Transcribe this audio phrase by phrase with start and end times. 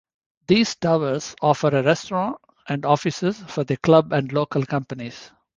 [0.47, 5.29] These towers offer a restaurant and offices for the club and local companies.